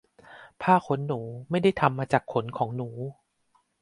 [0.61, 1.19] ผ้าขนหนู
[1.49, 2.89] ไม่ได้ทำมาจากขนของหนู